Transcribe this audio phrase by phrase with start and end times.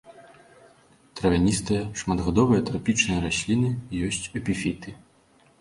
[1.19, 3.69] Травяністыя шматгадовыя трапічныя расліны,
[4.09, 4.89] ёсць эпіфіты.